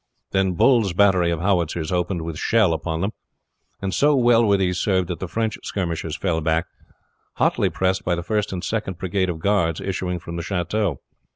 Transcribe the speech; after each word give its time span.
Then 0.31 0.53
Bull's 0.53 0.93
battery 0.93 1.29
of 1.29 1.41
howitzers 1.41 1.91
opened 1.91 2.23
with 2.23 2.39
shell 2.39 2.73
upon 2.73 3.01
them; 3.01 3.11
and 3.83 3.93
so 3.93 4.15
well 4.15 4.43
were 4.43 4.57
these 4.57 4.79
served 4.79 5.09
that 5.09 5.19
the 5.19 5.27
French 5.27 5.59
skirmishers 5.61 6.17
fell 6.17 6.41
back, 6.41 6.65
hotly 7.33 7.69
pressed 7.69 8.03
by 8.03 8.15
the 8.15 8.23
First 8.23 8.51
and 8.51 8.63
Second 8.63 8.97
brigade 8.97 9.29
of 9.29 9.37
guards 9.37 9.79
issuing 9.79 10.17
from 10.17 10.37
the 10.37 10.41
chateau. 10.41 10.97